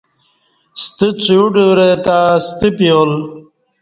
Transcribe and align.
ستہ 0.81 1.07
څویوڈورہ 1.21 1.89
تہ 2.05 2.17
ستہ 2.47 2.67
پیال 2.77 3.11